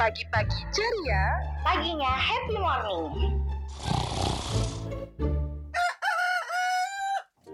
[0.00, 3.36] Pagi-pagi ceria, Paginya Happy Morning.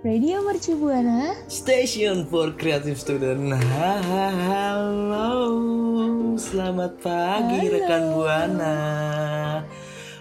[0.07, 3.51] Radio Mercu Buana Station for Creative Student.
[3.51, 5.35] Halo.
[6.39, 7.75] Selamat pagi Halo.
[7.83, 8.79] rekan Buana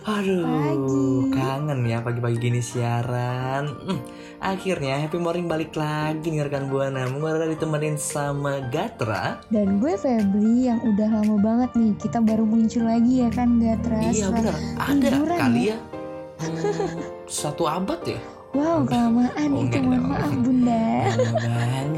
[0.05, 1.33] Aduh Pagi.
[1.33, 3.65] kangen ya pagi-pagi gini siaran.
[3.81, 3.97] Hmm,
[4.37, 7.09] Akhirnya Happy Morning balik lagi nih rekan Buana.
[7.09, 9.41] Mengudara ditemenin sama Gatra.
[9.49, 13.97] Dan gue Febri yang udah lama banget nih kita baru muncul lagi ya kan Gatra?
[14.05, 14.53] Iya bener.
[14.77, 15.67] Ada liburan kali ya.
[15.67, 15.77] ya
[16.35, 18.19] Hmm, Satu abad ya?
[18.51, 20.85] Wow kelamaan Oh, itu mohon maaf bunda.
[21.09, 21.95] Lama banget.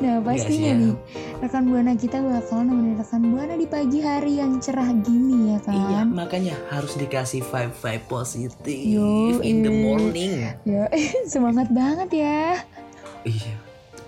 [0.00, 0.94] Nah pastinya Iya, nih
[1.40, 5.72] rekan Buana kita bakal nemenin rekan Buana di pagi hari yang cerah gini ya kan
[5.74, 10.52] Iya, makanya harus dikasih vibe-vibe positif Yo, in the morning.
[10.68, 10.84] Ya
[11.32, 12.60] semangat banget ya
[13.24, 13.56] Iya.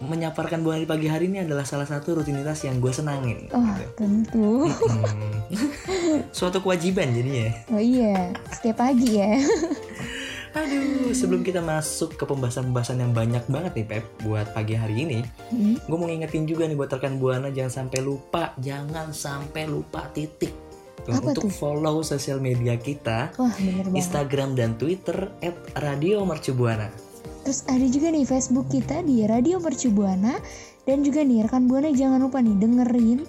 [0.03, 3.47] Menyaparkan buana di pagi hari ini adalah salah satu rutinitas yang gue senangin.
[3.55, 3.87] Oh gitu.
[3.95, 6.27] tentu Hmm.
[6.37, 7.55] Suatu kewajiban jadinya.
[7.71, 9.39] Oh iya setiap pagi ya
[10.53, 15.21] Aduh, sebelum kita masuk ke pembahasan-pembahasan yang banyak banget nih Pep buat pagi hari ini,
[15.53, 20.09] Hmm, gue mau ngingetin juga nih buat rekan buana jangan sampai lupa, jangan sampai lupa
[20.11, 20.53] titik.
[21.03, 21.53] Tuh, Apa untuk tuh?
[21.53, 23.51] follow sosial media kita, Wah
[23.91, 25.35] Instagram dan Twitter
[25.75, 26.89] @radiomercubuana.
[27.43, 30.39] Terus ada juga nih Facebook kita di Radio Mercu Buana
[30.87, 33.21] dan juga nih rekan Buana jangan lupa nih dengerin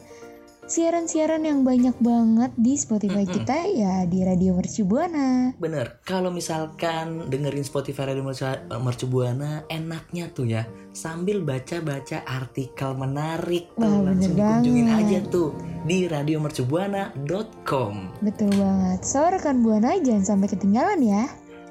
[0.65, 3.35] siaran-siaran yang banyak banget di Spotify Mm-mm.
[3.35, 5.51] kita ya di Radio Mercu Buana.
[5.55, 12.93] Bener, kalau misalkan dengerin Spotify Radio Mercu- Mercu Buana, enaknya tuh ya sambil baca-baca artikel
[12.93, 15.03] menarik tuh Wah, bener langsung kunjungin banget.
[15.03, 15.49] aja tuh
[15.83, 17.93] di radiomercubuana.com.
[18.19, 18.99] Betul banget.
[19.01, 21.23] So rekan Buana jangan sampai ketinggalan ya.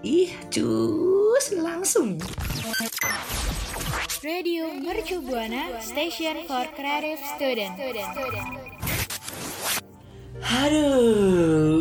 [0.02, 2.18] Ih, cus langsung.
[4.22, 7.74] Radio Mercu Buana Station for Creative Student.
[10.42, 11.78] Aduh,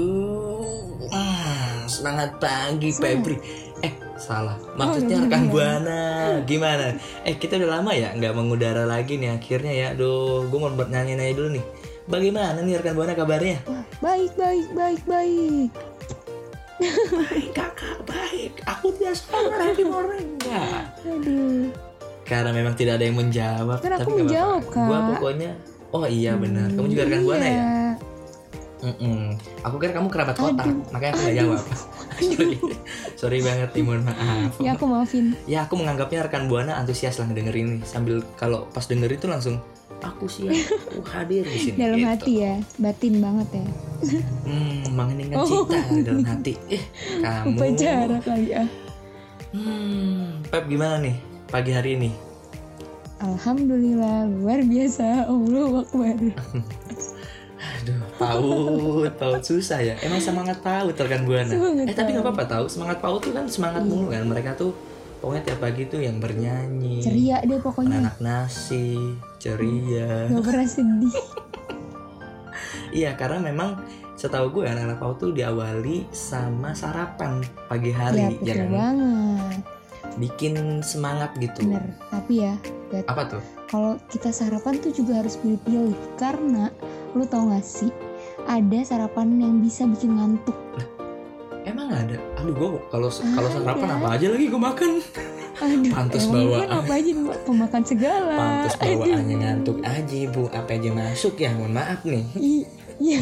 [1.09, 3.37] ah, semangat pagi Febri.
[3.81, 4.53] Eh, salah.
[4.77, 5.49] Maksudnya Oh, rekan iya.
[5.49, 6.01] buana.
[6.45, 6.93] Gimana?
[7.25, 9.87] Eh, kita udah lama ya nggak mengudara lagi nih akhirnya ya.
[9.97, 11.65] Aduh, gue mau buat nanya-nanya dulu nih.
[12.05, 13.65] Bagaimana nih rekan buana kabarnya?
[13.97, 15.69] Baik baik baik baik.
[17.13, 18.51] Baik kakak, baik.
[18.65, 19.17] Aku tidak
[19.57, 20.85] happy morning enggak.
[21.01, 21.69] Aduh.
[22.25, 23.81] Karena memang tidak ada yang menjawab.
[23.81, 24.85] Kan aku tapi menjawab, apa-apa.
[24.85, 25.09] Gua Kak.
[25.17, 25.51] pokoknya.
[25.91, 26.69] Oh iya benar.
[26.71, 27.61] Kamu juga rekan buana ya?
[28.81, 28.89] Iya.
[28.91, 29.37] Mm-mm.
[29.61, 30.81] Aku kira kamu kerabat kota, Aduh.
[30.89, 31.61] makanya aku nggak jawab.
[32.33, 32.57] Sorry.
[33.13, 34.57] Sorry banget, Timun maaf.
[34.57, 35.37] Ya aku maafin.
[35.45, 39.61] Ya aku menganggapnya rekan buana antusias lah ngedengerin nih sambil kalau pas denger itu langsung
[40.01, 40.49] aku siap,
[40.89, 41.77] aku hadir di sini.
[41.77, 42.09] Dalam gitu.
[42.09, 43.65] hati ya, batin banget ya.
[44.43, 45.45] Hmm, mengeningkan Oh.
[45.45, 46.53] cinta dalam hati.
[46.67, 46.83] Eh,
[47.21, 47.53] kamu.
[47.53, 48.63] Upacara kali ya.
[49.51, 52.09] Hmm, Pep gimana nih pagi hari ini?
[53.21, 56.17] Alhamdulillah luar biasa Allah Akbar
[58.33, 59.95] paut, paut susah ya.
[59.99, 61.49] Emang semangat paut rekan buana.
[61.49, 62.33] Semangat eh tapi nggak paut.
[62.33, 62.65] apa-apa tahu.
[62.67, 64.23] Semangat paut tuh kan semangat mulu kan.
[64.23, 64.71] Mereka tuh
[65.17, 66.97] pokoknya tiap pagi tuh yang bernyanyi.
[66.99, 68.97] ceria deh pokoknya Anak nasi,
[69.37, 70.25] ceria.
[70.27, 71.13] gak pernah sedih
[72.91, 73.79] Iya, karena memang
[74.13, 78.69] setahu gue anak-anak PAUD tuh diawali sama sarapan pagi hari, betul ya kan?
[78.69, 79.59] banget
[80.11, 81.63] Bikin semangat gitu.
[81.63, 82.53] bener tapi ya
[82.91, 83.41] Bet, Apa tuh?
[83.65, 86.67] kalau kita sarapan tuh juga harus pilih-pilih karena
[87.13, 87.87] lu tau gak sih
[88.51, 90.57] ada sarapan yang bisa bikin ngantuk
[91.61, 92.17] Emang ada?
[92.41, 94.91] Aduh, gue kalau kalau sarapan apa aja lagi gue makan.
[95.61, 96.65] aduh Pantes bawaan.
[96.65, 97.11] kan apa aja
[97.45, 99.05] pemakan segala Pantes Aduh.
[99.05, 100.49] bawaannya ngantuk aja, Bu.
[100.49, 101.53] Apa aja masuk ya?
[101.53, 102.25] Mohon maaf nih.
[102.97, 103.21] Iya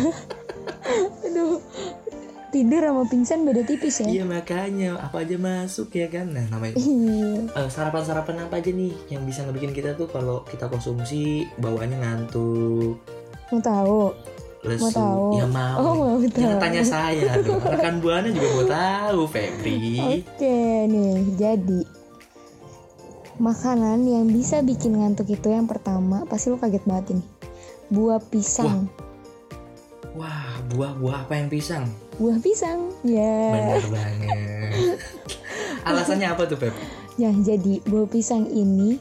[1.19, 1.59] aduh
[2.49, 6.33] tidur sama pingsan beda tipis ya Iya makanya apa aja masuk ya kan.
[6.33, 11.45] Nah namanya eh, sarapan-sarapan apa aja nih yang bisa ngebikin kita tuh kalau kita konsumsi
[11.61, 12.97] bawaannya ngantuk,
[13.53, 14.15] mau tahu
[14.63, 14.83] lesu.
[14.83, 15.25] Mau tahu?
[15.39, 15.75] Ya mau.
[15.79, 17.61] oh mau tahu Jangan tanya saya dong.
[17.63, 19.99] Rekan buana juga mau tahu, Febri.
[20.23, 21.81] Oke nih, jadi
[23.39, 27.25] makanan yang bisa bikin ngantuk itu yang pertama pasti lu kaget banget ini.
[27.89, 28.91] Buah pisang.
[30.19, 31.87] Wah, buah-buah apa yang pisang?
[32.19, 32.91] Buah pisang.
[33.07, 33.39] Ya.
[33.55, 34.97] Benar banget.
[35.87, 36.75] Alasannya apa tuh, Feb?
[37.15, 38.99] Ya, jadi buah pisang ini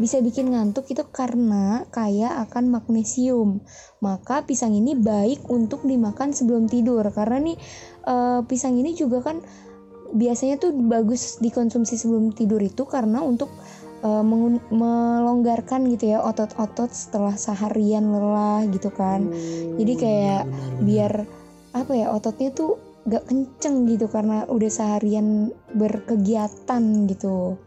[0.00, 3.60] bisa bikin ngantuk itu karena kaya akan magnesium.
[4.00, 7.56] Maka pisang ini baik untuk dimakan sebelum tidur karena nih
[8.06, 9.40] eh, pisang ini juga kan
[10.12, 13.48] biasanya tuh bagus dikonsumsi sebelum tidur itu karena untuk
[14.02, 19.30] mengun- melonggarkan gitu ya otot-otot setelah seharian lelah gitu kan.
[19.78, 21.12] Jadi kayak Benar, benar, biar
[21.72, 27.58] apa ya ototnya tuh gak kenceng gitu karena udah seharian berkegiatan gitu.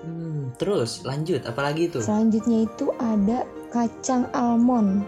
[0.00, 2.00] Hmm, terus lanjut, apalagi itu?
[2.00, 5.04] Selanjutnya itu ada kacang almond.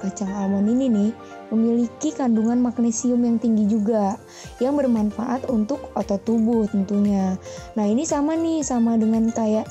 [0.00, 1.10] Kacang almond ini nih
[1.52, 4.16] memiliki kandungan magnesium yang tinggi juga
[4.58, 7.36] yang bermanfaat untuk otot tubuh tentunya.
[7.76, 9.68] Nah, ini sama nih sama dengan kayak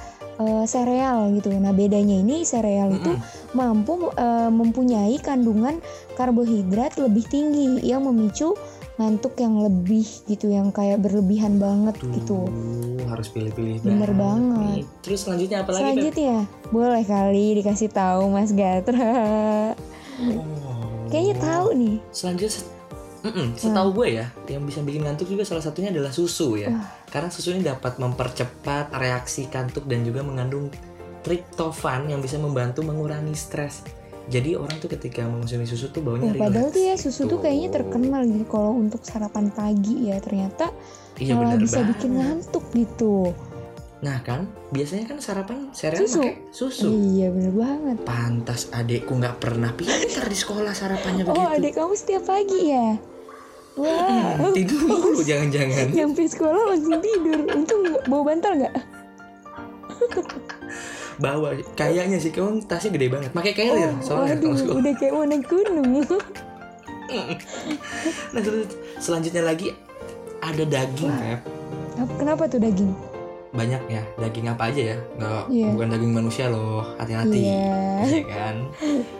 [0.63, 1.51] sereal gitu.
[1.51, 3.11] Nah, bedanya ini sereal itu
[3.51, 5.83] mampu eh, mempunyai kandungan
[6.15, 8.55] karbohidrat lebih tinggi yang memicu
[8.99, 12.51] ngantuk yang lebih gitu yang kayak berlebihan banget gitu.
[13.09, 14.59] harus pilih-pilih Bener banget.
[14.59, 14.83] nih.
[15.01, 15.81] Terus selanjutnya apa lagi?
[15.81, 16.37] Selanjutnya,
[16.69, 19.17] boleh kali dikasih tahu Mas Gatra.
[20.29, 20.45] Oh.
[21.09, 21.95] Kayaknya tahu nih.
[22.13, 22.77] Selanjutnya set-
[23.19, 26.71] Mm-mm, setahu gue ya, yang bisa bikin ngantuk juga salah satunya adalah susu ya.
[26.71, 26.87] Wah.
[27.11, 30.71] Karena susu ini dapat mempercepat reaksi kantuk dan juga mengandung
[31.19, 33.83] triptofan yang bisa membantu mengurangi stres.
[34.29, 37.35] Jadi orang tuh ketika mengonsumsi susu tuh baunya Wah, padahal tuh ya susu tuh gitu.
[37.41, 40.69] kayaknya terkenal gitu kalau untuk sarapan pagi ya ternyata
[41.17, 41.89] Iya malah benar bisa banget.
[41.91, 43.15] bikin ngantuk gitu.
[43.99, 46.21] Nah kan, biasanya kan sarapan sereal Susu.
[46.21, 46.87] pakai susu.
[46.87, 47.97] Iya bener banget.
[48.01, 51.55] Pantas adekku nggak pernah pintar di sekolah sarapannya Oh begitu.
[51.57, 52.95] adik kamu setiap pagi ya?
[53.75, 54.37] Wah.
[54.37, 55.89] Hmm, tidur mulu jangan-jangan.
[55.89, 57.39] Nyampe sekolah langsung tidur.
[57.49, 58.75] Untung bawa bantal nggak?
[61.19, 63.29] Bawa kayaknya sih kamu tasnya gede banget.
[63.29, 64.79] Pakai carrier soalnya waduh, kalau sekolah.
[64.79, 65.91] udah kayak mau naik gunung.
[68.29, 69.73] Nah terus selanjutnya lagi
[70.39, 71.09] ada daging.
[71.97, 72.93] Ap- Kenapa tuh daging?
[73.49, 75.67] Banyak ya daging apa aja ya nggak Iya.
[75.73, 77.81] bukan daging manusia loh hati-hati Iya.
[78.05, 78.55] Iya kan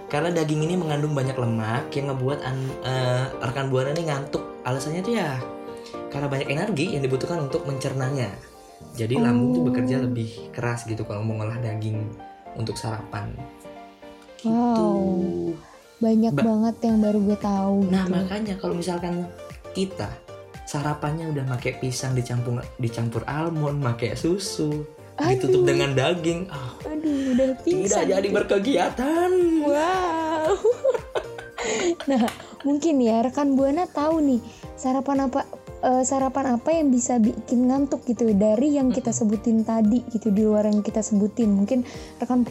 [0.06, 5.02] karena daging ini mengandung banyak lemak yang ngebuat an- eh, rekan buana nih ngantuk alasannya
[5.02, 5.34] tuh ya
[6.08, 8.30] karena banyak energi yang dibutuhkan untuk mencernanya
[8.92, 9.68] jadi lambung tuh Oh.
[9.68, 12.00] bekerja lebih keras gitu kalau mau ngolah daging
[12.54, 13.32] untuk sarapan
[14.38, 15.52] gitu Wow.
[16.00, 18.14] Banyak Ba- banget yang baru gue tahu Nah gitu.
[18.16, 19.28] makanya kalau misalkan
[19.70, 20.08] kita
[20.64, 24.86] sarapannya udah pakai pisang dicampur dicampur almond, pakai susu,
[25.18, 25.68] ditutup Aduh.
[25.68, 28.06] dengan daging, ah Aduh, udah tidak pingsan.
[28.08, 29.32] jadi berkegiatan.
[29.60, 30.56] Wow.
[32.10, 32.24] nah,
[32.62, 34.40] mungkin ya rekan Buana tahu nih
[34.74, 35.44] sarapan apa
[35.84, 40.44] eh, sarapan apa yang bisa bikin ngantuk gitu dari yang kita sebutin tadi gitu di
[40.44, 41.52] luar yang kita sebutin.
[41.54, 41.84] Mungkin
[42.20, 42.44] rekan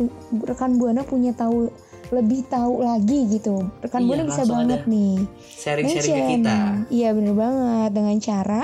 [0.45, 1.71] rekan Buana punya tahu
[2.09, 3.69] lebih tahu lagi gitu.
[3.85, 5.15] Rekan Iya, Buana bisa banget ada nih.
[5.45, 6.57] Sharing-sharing ke kita.
[6.89, 8.63] Iya bener banget dengan cara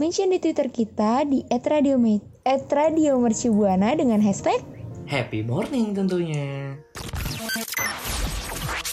[0.00, 2.00] mention di Twitter kita di @radio
[2.46, 4.64] @radiomercubuana dengan hashtag
[5.06, 6.74] Happy morning tentunya.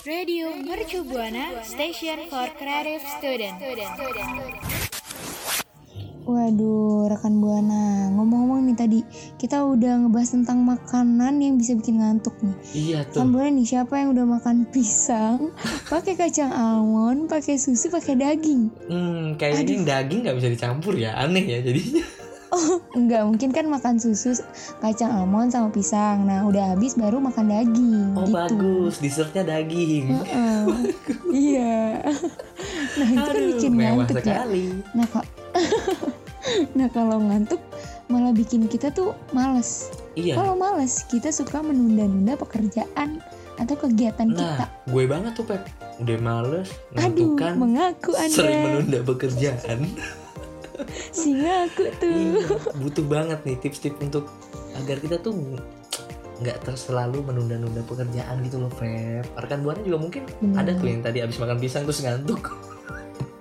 [0.06, 4.83] Radio Mercu Buana Station for Creative Student.
[6.24, 9.00] Waduh, rekan Buana, ngomong-ngomong nih tadi
[9.36, 12.56] kita udah ngebahas tentang makanan yang bisa bikin ngantuk nih.
[12.72, 13.32] Iya Rekan tuh.
[13.36, 15.52] Buana nih siapa yang udah makan pisang,
[15.92, 18.72] pakai kacang almond, pakai susu, pakai daging?
[18.88, 22.08] Hmm, kayaknya daging nggak bisa dicampur ya, aneh ya jadinya.
[22.98, 24.32] Enggak, mungkin kan makan susu,
[24.80, 26.24] kacang almond sama pisang.
[26.24, 28.32] Nah, udah habis baru makan daging Oh gitu.
[28.32, 30.14] bagus, dessertnya daging.
[30.24, 30.64] Heeh.
[31.52, 32.00] iya.
[32.96, 34.46] nah, itu kan Aduh, bikin mewah ngantuk ya.
[34.46, 34.66] sekali.
[34.94, 35.43] Nah, kak.
[36.78, 37.62] nah, kalau ngantuk
[38.12, 39.90] malah bikin kita tuh males.
[40.14, 40.38] Iya.
[40.38, 43.24] Kalau males, kita suka menunda-nunda pekerjaan
[43.58, 44.66] atau kegiatan kita.
[44.66, 45.64] Nah, gue banget tuh Pep.
[46.02, 49.80] Udah males, Aduh, mengaku sering Anda menunda pekerjaan.
[51.18, 52.10] si ngaku tuh.
[52.10, 52.46] Iya,
[52.82, 54.26] butuh banget nih tips-tips untuk
[54.74, 55.38] agar kita tuh
[56.42, 59.26] nggak terus selalu menunda-nunda pekerjaan gitu loh Feb.
[59.38, 60.58] Rekan buana juga mungkin Bener.
[60.66, 62.50] ada yang tadi abis makan pisang terus ngantuk.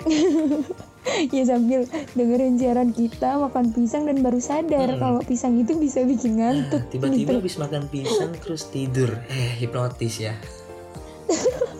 [1.28, 1.82] ya sambil
[2.12, 5.00] dengerin siaran kita makan pisang dan baru sadar Mm-mm.
[5.00, 6.82] kalau pisang itu bisa bikin Nah, ngantuk.
[6.88, 7.40] tiba-tiba gitu.
[7.40, 9.10] abis makan pisang terus tidur.
[9.26, 10.34] Eh, hipnotis ya.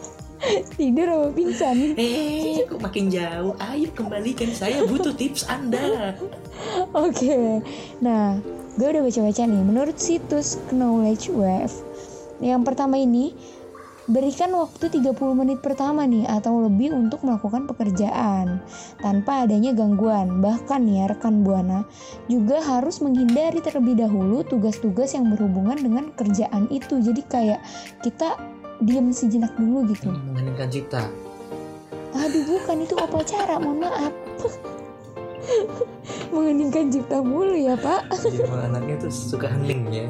[0.75, 1.95] Tidur apa pingsan?
[1.95, 3.55] Eh, kok makin jauh?
[3.63, 6.19] Ayo kembalikan saya butuh tips Anda.
[6.99, 7.63] Oke,
[8.01, 8.43] nah
[8.75, 9.63] gue udah baca-baca nih.
[9.63, 11.71] Menurut situs Knowledge Wave,
[12.43, 13.39] yang pertama ini
[14.11, 18.59] berikan waktu 30 menit pertama nih atau lebih untuk melakukan pekerjaan
[18.99, 20.43] tanpa adanya gangguan.
[20.43, 21.87] Bahkan ya rekan Buana
[22.27, 26.99] juga harus menghindari terlebih dahulu tugas-tugas yang berhubungan dengan kerjaan itu.
[26.99, 27.61] Jadi kayak
[28.03, 28.35] kita
[28.83, 30.11] diem sejenak dulu gitu.
[30.11, 31.07] Mengheningkan cipta.
[32.13, 34.13] Aduh bukan itu upacara, mohon maaf.
[36.35, 38.11] Mengeningkan cipta mulu ya pak.
[38.19, 40.07] Jadi anaknya tuh suka hening ya.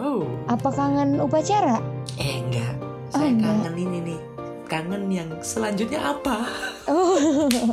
[0.00, 0.26] Oh.
[0.50, 1.78] Apa kangen upacara?
[2.18, 2.69] Eh enggak.
[3.10, 3.50] Oh, Saya enggak.
[3.52, 4.20] kangen ini nih.
[4.64, 6.36] Kangen yang selanjutnya apa?
[6.90, 7.70] Oh.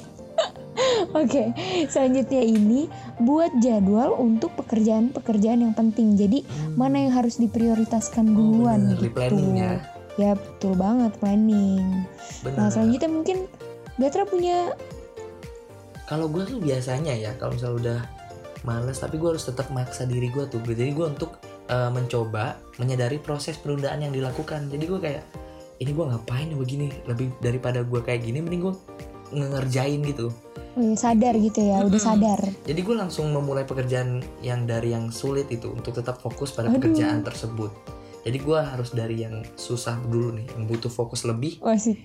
[1.15, 1.49] Oke,
[1.87, 2.85] selanjutnya ini
[3.17, 6.13] buat jadwal untuk pekerjaan-pekerjaan yang penting.
[6.13, 8.33] Jadi mana yang harus diprioritaskan Hmm.
[8.33, 9.15] Oh, duluan bener, di gitu.
[9.15, 9.73] planning ya.
[10.37, 12.05] Betul banget planning.
[12.41, 12.55] Benar.
[12.55, 13.37] Nah selanjutnya mungkin
[13.97, 14.77] Gatra punya
[16.05, 17.99] kalau gue tuh biasanya ya kalau misalnya udah
[18.63, 21.35] males tapi gue harus tetap maksa diri gue tuh jadi gue untuk
[21.67, 24.71] eh, mencoba menyadari proses penundaan yang dilakukan.
[24.71, 25.23] Jadi gue kayak
[25.77, 26.87] ini gue ngapain ya begini?
[27.05, 28.75] Lebih daripada gue kayak gini mending gue
[29.35, 30.31] ngerjain gitu.
[30.77, 32.37] Oh sadar gitu ya, udah sadar.
[32.61, 36.77] jadi gue langsung memulai pekerjaan yang dari yang sulit itu untuk tetap fokus pada Aduh.
[36.77, 37.73] pekerjaan tersebut.
[38.21, 41.97] Jadi gue harus dari yang susah dulu nih yang butuh fokus lebih Wah sih.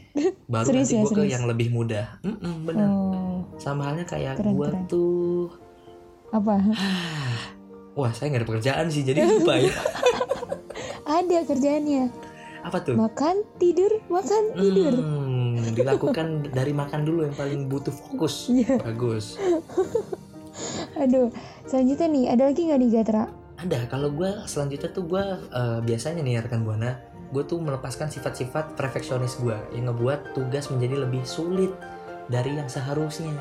[0.49, 2.17] baru Serius nanti ya, gue ke yang lebih mudah.
[2.25, 2.89] Mm-mm, bener.
[2.89, 5.53] Oh, sama halnya kayak gue tuh
[6.33, 6.57] apa?
[7.93, 9.73] Wah, saya nggak ada pekerjaan sih, jadi lupa ya.
[11.03, 12.09] Ada kerjaannya.
[12.65, 12.95] Apa tuh?
[12.97, 14.95] Makan, tidur, makan, tidur.
[14.97, 18.49] Hmm, dilakukan dari makan dulu yang paling butuh fokus.
[18.49, 18.81] Iya.
[18.81, 19.37] Bagus.
[21.03, 21.29] Aduh,
[21.69, 23.25] selanjutnya nih, ada lagi nggak nih Gatra?
[23.61, 26.97] Ada, kalau gue selanjutnya tuh gue eh, biasanya nih rekan buana,
[27.35, 31.73] gue tuh melepaskan sifat-sifat perfeksionis gue yang ngebuat tugas menjadi lebih sulit
[32.31, 33.35] dari yang seharusnya.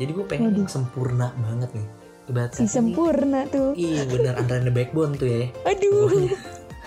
[0.00, 0.60] Jadi gue pengen Waduh.
[0.64, 1.88] yang sempurna banget nih.
[2.24, 3.76] Ibarat Si nih, sempurna tuh.
[3.76, 5.44] Iya bener and the Backbone tuh ya.
[5.68, 6.08] Aduh.
[6.08, 6.36] Pokoknya,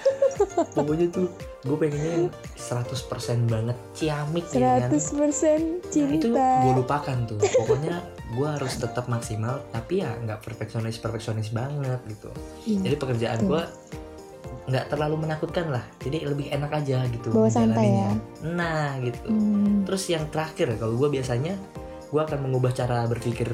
[0.78, 1.28] pokoknya tuh
[1.62, 2.26] gue pengennya yang
[2.56, 4.90] 100% banget ciamik ya kan.
[4.90, 6.48] 100% Nah, itu cinta.
[6.64, 7.38] gue lupakan tuh.
[7.38, 7.96] Pokoknya
[8.28, 12.30] gue harus tetap maksimal, tapi ya nggak perfeksionis perfeksionis banget gitu.
[12.66, 12.80] Iya.
[12.90, 13.50] Jadi pekerjaan betul.
[13.54, 13.64] gue
[14.68, 15.84] nggak terlalu menakutkan lah.
[16.02, 17.30] Jadi lebih enak aja gitu.
[17.32, 18.12] Bawa santai menjalaninya.
[18.52, 19.20] Nah gitu.
[19.28, 21.56] Hmm, Terus yang terakhir kalau gue biasanya
[22.08, 23.52] gue akan mengubah cara berpikir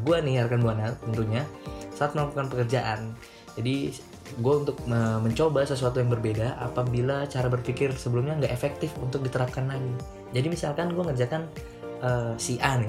[0.00, 1.44] gue nih rekan buana tentunya
[1.90, 3.12] saat melakukan pekerjaan.
[3.52, 3.92] Jadi
[4.32, 9.66] gue untuk me- mencoba sesuatu yang berbeda apabila cara berpikir sebelumnya nggak efektif untuk diterapkan
[9.66, 9.92] lagi.
[10.30, 11.44] Jadi misalkan gue ngerjakan
[12.00, 12.88] eh, si A nih,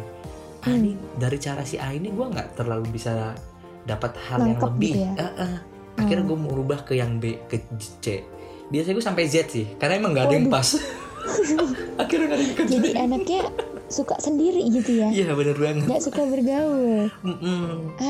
[0.61, 0.77] ah, Hmm.
[0.77, 3.35] ini dari cara si A ini gue nggak terlalu bisa
[3.83, 4.93] dapat hal yang Nangkep lebih.
[4.93, 5.13] gitu ya?
[5.17, 5.55] Eh, eh.
[5.97, 7.59] Akhirnya gue merubah ke yang B ke
[7.99, 8.23] C.
[8.69, 10.67] Biasanya gue sampai Z sih, karena emang nggak ada yang pas.
[12.01, 12.63] Akhirnya nggak ada.
[12.67, 13.41] Jadi anaknya
[13.87, 15.09] suka sendiri gitu ya.
[15.09, 15.85] Iya bener banget.
[15.85, 17.07] Nggak suka bergaul.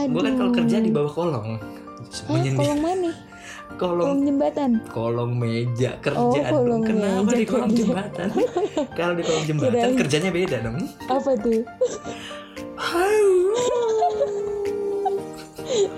[0.08, 1.50] Gue kan kalau kerja di bawah kolong.
[2.28, 2.58] Menyendiri.
[2.58, 3.12] kolong mana?
[3.74, 4.72] kolong Kolong jembatan.
[4.90, 6.46] kolong meja kerja Oh, dong.
[6.46, 7.82] kolong Kenapa meja di kolong kerja.
[7.82, 8.28] jembatan?
[9.00, 9.96] kalau di kolong jembatan Kirain.
[9.98, 10.78] kerjanya beda dong.
[11.08, 11.62] Apa tuh?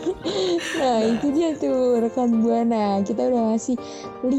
[0.80, 3.00] Nah itu dia tuh rekan buana.
[3.02, 3.78] Kita udah ngasih
[4.26, 4.32] 5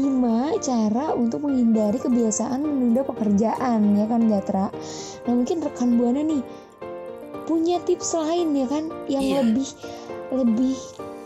[0.61, 4.67] cara untuk menghindari kebiasaan menunda pekerjaan ya kan Gatra
[5.25, 6.41] Nah mungkin rekan buana nih
[7.45, 9.35] punya tips lain ya kan Yang Iya.
[9.41, 9.69] lebih
[10.33, 10.77] lebih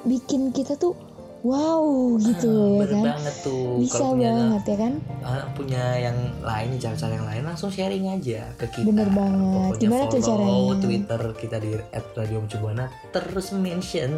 [0.03, 0.95] bikin kita tuh
[1.43, 3.79] wow gitu ya Bener kan banget tuh.
[3.79, 4.93] Bisa punya banget ya kan
[5.23, 8.87] ah, punya yang lain cara-cara yang lain langsung sharing aja ke kita.
[8.87, 9.71] Bener banget.
[9.71, 10.81] Pokoknya Gimana tuh follow caranya?
[10.83, 11.71] Twitter kita di
[12.15, 14.11] @radiomercubuana terus mention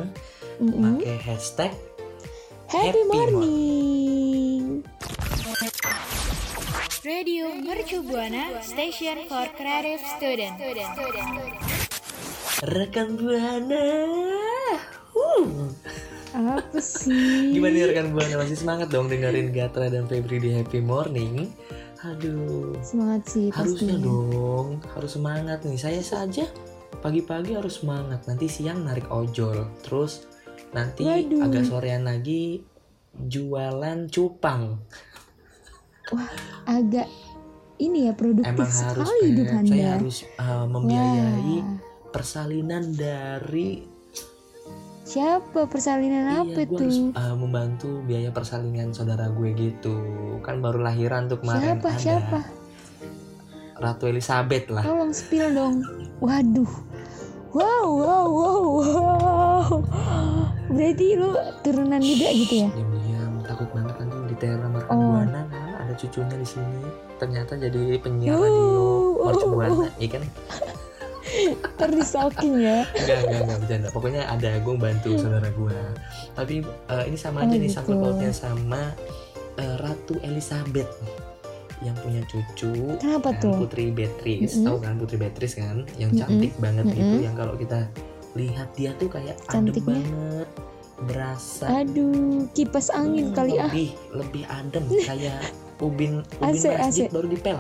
[0.62, 1.02] Mm-mm.
[1.02, 1.72] pakai hashtag
[2.72, 4.86] Happy Happy morning
[7.02, 10.54] Radio Mercu Buana Station for Creative Student.
[12.62, 13.86] rekan buana.
[15.18, 15.74] Uh.
[16.32, 17.52] Apa sih?
[17.52, 21.52] Gimana nih rekan buana masih semangat dong dengerin Gatra dan Febri di Happy Morning?
[22.02, 24.10] Aduh, Semangat sih harusnya pastinya.
[24.10, 25.78] dong, harus semangat nih.
[25.78, 26.50] Saya saja
[26.98, 28.26] pagi-pagi harus semangat.
[28.26, 30.26] Nanti siang narik ojol, terus
[30.74, 31.46] nanti Waduh.
[31.46, 32.66] agak sorean lagi
[33.14, 34.82] jualan cupang.
[36.66, 37.06] Agak
[37.78, 39.58] ini ya produktif Emang harus sekali hidup Beb.
[39.58, 39.70] Anda.
[39.72, 41.78] saya harus uh, membiayai Wah.
[42.10, 43.70] persalinan dari
[45.02, 47.10] Siapa persalinan apa iya, gue harus tuh?
[47.12, 49.98] uh, membantu biaya persalinan saudara gue gitu.
[50.40, 51.88] Kan baru lahiran tuh kemarin Siapa?
[51.88, 52.00] ada.
[52.00, 52.40] Siapa?
[53.76, 54.84] Ratu Elizabeth lah.
[54.84, 55.82] Tolong spill dong.
[56.20, 56.70] Waduh.
[57.52, 59.68] Wow, wow, wow, wow.
[60.70, 62.70] Berarti lu turunan juga gitu ya?
[62.72, 65.04] Diam-diam takut banget kan tuh diteror sama rekan Oh.
[65.12, 65.42] buana
[65.76, 66.82] ada cucunya di sini.
[67.18, 68.66] ternyata jadi penyiar radio
[69.14, 69.30] Oh.
[69.30, 70.24] Mercubuana, iya kan?
[70.26, 70.71] Ntar di
[72.02, 72.84] stalking ya.
[72.94, 73.88] Enggak, enggak, enggak bercanda.
[73.92, 75.80] Pokoknya ada gue bantu saudara gue.
[76.36, 77.76] Tapi eh, ini sama aja Oh, nih gitu.
[77.78, 78.82] sangkut pautnya sama
[79.58, 81.16] eh, Ratu Elizabeth nih,
[81.82, 82.72] yang punya cucu
[83.02, 83.56] Kenapa kan, tuh?
[83.66, 84.56] Putri Beatrice.
[84.60, 84.66] Mm-mm.
[84.68, 85.84] Tahu kan Putri Beatrice kan?
[85.98, 86.98] Yang cantik banget Mm-mm.
[87.00, 87.80] gitu yang kalau kita
[88.34, 90.48] lihat dia tuh kayak adem banget.
[91.02, 93.66] Berasa Aduh, kipas angin hmm, kali ah.
[93.74, 95.42] lebih lebih adem kayak
[95.82, 97.14] ubin ubin AC, masjid AC.
[97.14, 97.58] baru dipel.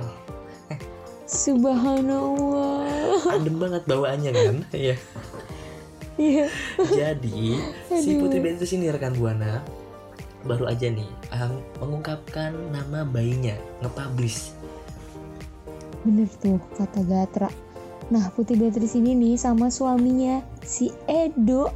[1.25, 2.80] Subhanallah.
[3.29, 4.55] Adem banget bawaannya kan?
[4.81, 4.95] Iya.
[6.19, 6.45] Iya.
[6.77, 8.19] Jadi si.
[8.19, 9.61] Putri Beatrice ini rekan buana
[10.41, 11.05] baru aja nih
[11.37, 13.53] um, mengungkapkan nama bayinya,
[13.85, 14.57] nge-publish.
[16.01, 17.49] Bener tuh kata Gatra.
[18.09, 21.69] Nah Putri Beatrice ini nih sama suaminya si Edo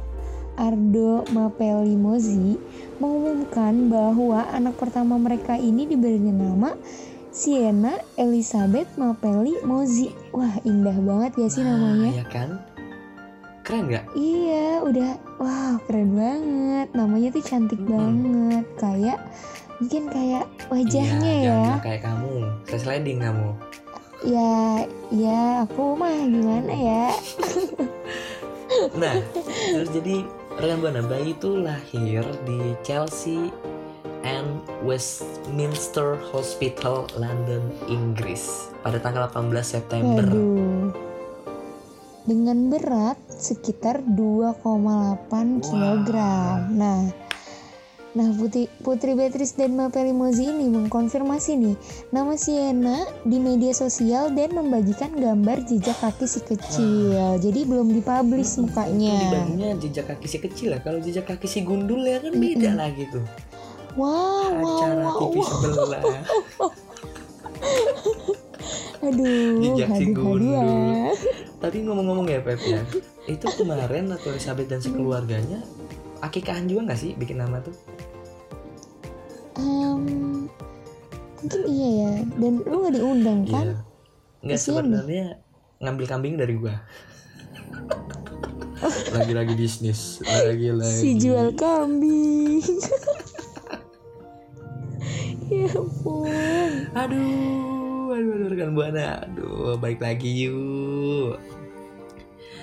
[0.56, 2.56] Ardo Mapelli Mozi
[2.96, 6.72] mengumumkan bahwa anak pertama mereka ini diberi nama
[7.36, 10.08] Sienna Elizabeth Mapelli Mozi.
[10.32, 12.10] Wah indah banget ya sih Nah, namanya.
[12.16, 12.50] ya kan?
[13.60, 14.04] Keren nggak?
[14.16, 16.88] Iya, udah wah keren banget.
[16.96, 17.92] Namanya tuh cantik Mm-mm.
[17.92, 18.64] banget.
[18.80, 19.18] Kayak
[19.76, 21.60] mungkin kayak wajahnya iya, ya.
[21.60, 23.48] jangan kayak kamu, saya sliding kamu.
[24.24, 24.56] Ya,
[25.12, 27.04] ya aku mah gimana ya?
[28.92, 29.14] Nah,
[29.72, 30.20] terus jadi
[30.52, 33.48] rekan buana bayi itu lahir di Chelsea
[34.86, 37.58] Westminster Hospital, London,
[37.90, 40.22] Inggris pada tanggal 18 September.
[40.22, 40.94] Waduh.
[42.26, 46.10] Dengan berat sekitar 2,8 kg.
[46.74, 47.06] Nah,
[48.14, 51.76] nah Putri, Putri Beatrice dan Mapelli Mozi ini mengkonfirmasi nih
[52.10, 57.38] nama Sienna di media sosial dan membagikan gambar jejak kaki si kecil.
[57.38, 59.18] Jadi belum dipublish mukanya.
[59.22, 60.82] Dibandingnya jejak kaki si kecil ya.
[60.82, 62.78] Kalau jejak kaki si gundul ya kan beda Mm-mm.
[62.78, 63.22] lagi tuh.
[63.22, 63.55] Wow,
[63.96, 65.46] wow, Acara wow, TV wow.
[65.48, 66.02] sebelah.
[69.06, 70.56] Aduh, Jejak si gundul.
[70.56, 71.12] ah.
[71.56, 72.82] Tapi ngomong-ngomong ya Pep ya,
[73.26, 75.60] itu kemarin Ratu Elizabeth dan sekeluarganya
[76.20, 77.72] akikahan juga nggak sih bikin nama tuh?
[79.56, 80.48] Em,
[81.40, 82.12] mungkin iya ya.
[82.36, 83.66] Dan lu gak diundang kan?
[83.72, 83.76] Iya.
[84.44, 85.24] Nggak sebenarnya
[85.80, 86.76] ngambil kambing dari gua.
[89.16, 91.00] Lagi-lagi bisnis, lagi-lagi.
[91.00, 92.60] Si jual kambing.
[95.66, 96.30] ya ampun.
[96.94, 101.36] Aduh, aduh, aduh rekan buana, aduh, balik lagi yuk.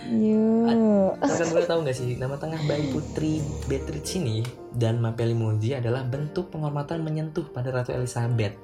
[0.09, 1.15] Yuk.
[1.19, 3.39] Rekan buana tahu nggak sih nama tengah bayi putri
[3.71, 4.43] Beatrice ini
[4.75, 8.55] dan Mapelli Mozi adalah bentuk penghormatan menyentuh pada Ratu Elizabeth.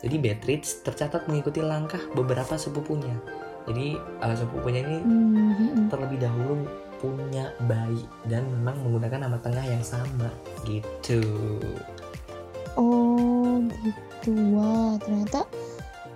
[0.00, 3.14] Jadi Beatrice tercatat mengikuti langkah beberapa sepupunya.
[3.68, 6.66] Jadi uh, sepupunya ini Hmm, terlebih dahulu
[7.00, 10.28] punya bayi dan memang menggunakan nama tengah yang sama
[10.64, 11.20] gitu.
[12.76, 14.32] Oh gitu.
[14.54, 15.46] Wah ternyata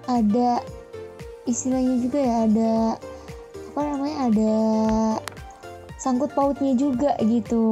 [0.05, 0.61] ada
[1.45, 2.73] istilahnya juga ya ada
[3.75, 4.55] apa namanya ada
[5.99, 7.67] sangkut pautnya juga gitu.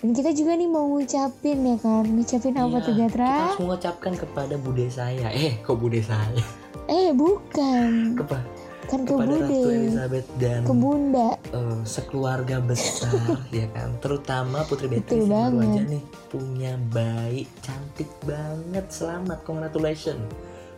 [0.00, 3.32] Dan kita juga nih mau ngucapin ya kan, ngucapin apa Iya, tuh Kita Gatra?
[3.36, 5.28] harus mengucapkan kepada bude saya.
[5.28, 6.40] Eh, kok bude saya?
[6.88, 8.40] Eh bukan, Kepa
[8.90, 11.30] kan ke kepada Ratu bude, Elizabeth dan ke bunda.
[11.54, 13.14] eh, sekeluarga besar
[13.54, 13.94] ya kan?
[14.02, 18.90] Terutama Putri Beatrice yang baru aja nih punya bayi cantik banget.
[18.90, 20.26] Selamat congratulations.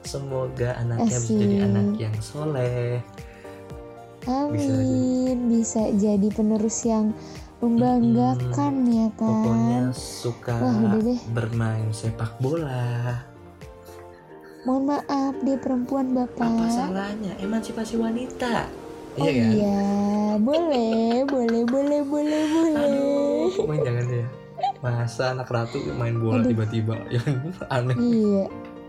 [0.02, 1.66] Semoga anaknya bisa jadi Asik.
[1.66, 3.00] anak yang soleh.
[4.22, 7.10] Amin, bisa jadi penerus yang
[7.58, 9.94] membanggakan ya pokoknya kan.
[9.94, 11.20] suka Wah, udah deh.
[11.30, 13.18] bermain sepak bola
[14.62, 16.70] Mohon maaf dia perempuan apa bapak.
[16.70, 17.32] salahnya?
[17.36, 18.70] Emansipasi wanita.
[19.12, 19.50] Oh iya kan?
[19.52, 19.80] iya,
[20.38, 22.80] boleh, boleh, boleh, boleh, boleh.
[22.80, 24.26] aduh pokoknya jangan ya?
[24.80, 26.96] Masa anak ratu main bola tiba-tiba?
[27.12, 27.20] Ya
[27.68, 27.92] aneh.
[27.92, 28.44] Iya.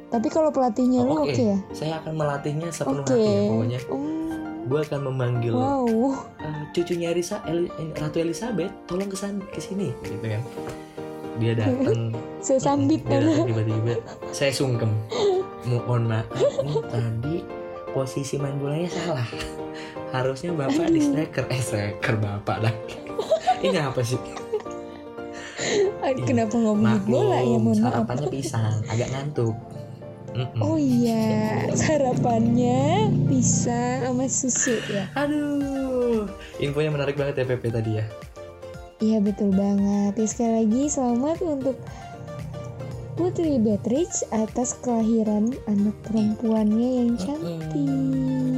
[0.07, 1.33] Tapi kalau pelatihnya lu Oh, oke.
[1.33, 1.41] oke.
[1.43, 1.57] ya?
[1.73, 3.11] saya akan melatihnya sepenuh Oke.
[3.11, 3.79] hati ya pokoknya.
[3.83, 4.29] Hmm,
[4.63, 5.89] gue akan memanggil wow.
[6.37, 10.41] "Eh, cucunya Elisa Eli- eh, Ratu Elizabeth tolong kesan ke sini gitu kan.
[11.35, 13.97] Dia datang Saya sambit dia datang tiba-tiba.
[14.29, 14.93] Saya sungkem
[15.65, 16.27] mohon maaf
[16.61, 17.35] nih tadi
[17.91, 19.27] posisi main bolanya salah
[20.11, 22.73] harusnya bapak di striker eh striker bapak lah
[23.59, 24.19] ini apa sih
[26.27, 27.57] Kenapa ngomongin bola ya?
[27.57, 27.93] Mohon maaf.
[27.95, 29.55] sarapannya pisang agak ngantuk
[30.33, 30.59] Mm-mm.
[30.59, 35.05] Oh iya, sarapannya bisa sama susu ya.
[35.13, 36.25] aduh
[36.57, 38.05] infonya menarik banget ya Pepe tadi ya
[38.97, 40.15] Iya betul banget.
[40.15, 41.75] Ya, sekali lagi selamat untuk
[43.13, 47.61] Putri Beatrice atas kelahiran anak perempuannya yang cantik.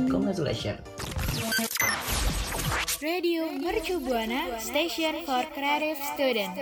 [0.08, 0.80] congratulations
[3.04, 6.56] Radio Mercu Buana Station for Creative Student.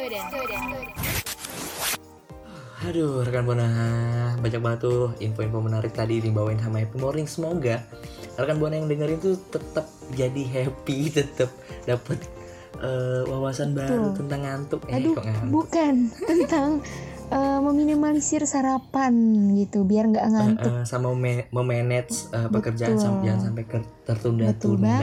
[2.83, 3.69] Aduh, rekan Buana,
[4.41, 7.29] banyak banget tuh info-info menarik tadi dibawain sama Happy Morning.
[7.29, 7.85] Semoga
[8.41, 9.85] rekan Buana yang dengerin tuh tetap
[10.17, 11.53] jadi happy, tetap
[11.85, 12.17] dapat
[12.81, 14.17] eh, wawasan baru Betul.
[14.25, 14.81] tentang ngantuk.
[14.89, 15.51] Eh, Aduh, kok ngantuk?
[15.53, 15.93] bukan
[16.25, 16.69] tentang
[17.29, 19.13] eh, meminimalisir sarapan
[19.55, 20.71] gitu biar nggak ngantuk.
[20.71, 23.03] Eh, eh, sama mema- memanage eh, pekerjaan Betul.
[23.03, 23.63] sam- jangan sampai
[24.03, 24.97] tertunda-tunda.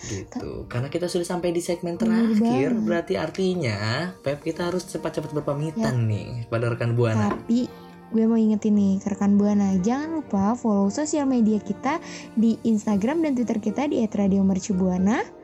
[0.00, 6.06] gitu karena kita sudah sampai di segmen terakhir berarti artinya Pep kita harus cepat-cepat berpamitan
[6.06, 7.66] nih pada rekan buana Tapi
[8.10, 12.02] gue mau ingetin nih ke rekan Buana, jangan lupa follow sosial media kita
[12.34, 15.39] di Instagram dan Twitter kita di @radiomercubuana.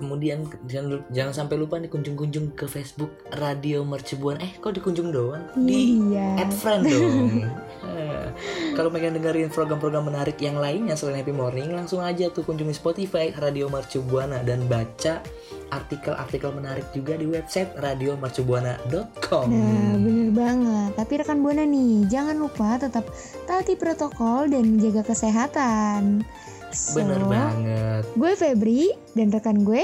[0.00, 5.44] Kemudian jangan jangan sampai lupa nih kunjung-kunjung ke Facebook Radio Mercubuan eh kok dikunjung doang
[5.54, 6.40] di Iya.
[6.40, 7.44] add friend dong
[7.80, 8.28] Eh,
[8.72, 13.32] kalau pengen dengerin program-program menarik yang lainnya selain Happy Morning langsung aja tuh kunjungi Spotify
[13.34, 15.24] Radio Mercubuana dan baca
[15.70, 20.90] artikel-artikel menarik juga di website radiomercubuana.com Nah, bener banget.
[20.94, 23.08] Tapi rekan Buana nih, jangan lupa tetap
[23.44, 26.22] taati protokol dan menjaga kesehatan.
[26.70, 29.82] So, bener banget gue Febri dan rekan gue,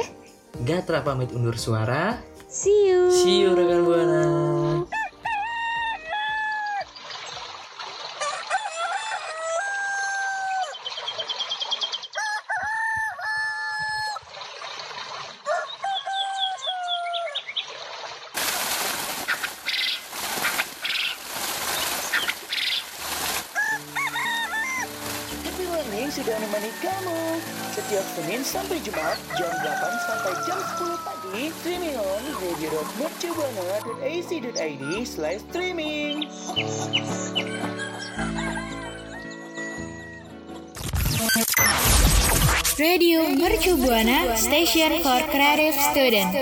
[0.63, 2.17] Gatra pamit undur suara.
[2.47, 3.11] see you.
[3.11, 4.23] See you rekan buana.
[25.47, 27.21] Happy Morning sudah menemani kamu
[27.87, 29.63] Setiap Senin sampai Jumat Jam 8
[30.11, 31.55] sampai jam 10 pagi.
[31.55, 36.27] Streaming on radio.mercubuana.ac.id Slash streaming.
[42.75, 46.35] Radio Mercu Buana Station for Creative Student.